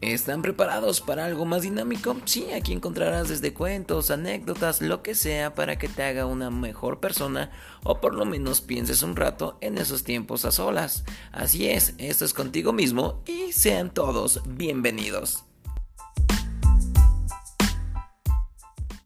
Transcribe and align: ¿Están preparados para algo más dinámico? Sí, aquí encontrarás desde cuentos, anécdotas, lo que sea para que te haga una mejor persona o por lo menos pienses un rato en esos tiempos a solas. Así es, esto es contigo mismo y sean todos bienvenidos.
¿Están 0.00 0.42
preparados 0.42 1.00
para 1.00 1.24
algo 1.24 1.44
más 1.44 1.62
dinámico? 1.62 2.16
Sí, 2.24 2.52
aquí 2.52 2.72
encontrarás 2.72 3.28
desde 3.28 3.52
cuentos, 3.52 4.12
anécdotas, 4.12 4.80
lo 4.80 5.02
que 5.02 5.16
sea 5.16 5.56
para 5.56 5.76
que 5.76 5.88
te 5.88 6.04
haga 6.04 6.24
una 6.24 6.50
mejor 6.50 7.00
persona 7.00 7.50
o 7.82 8.00
por 8.00 8.14
lo 8.14 8.24
menos 8.24 8.60
pienses 8.60 9.02
un 9.02 9.16
rato 9.16 9.58
en 9.60 9.76
esos 9.76 10.04
tiempos 10.04 10.44
a 10.44 10.52
solas. 10.52 11.04
Así 11.32 11.68
es, 11.68 11.94
esto 11.98 12.24
es 12.24 12.32
contigo 12.32 12.72
mismo 12.72 13.24
y 13.26 13.52
sean 13.52 13.92
todos 13.92 14.40
bienvenidos. 14.46 15.47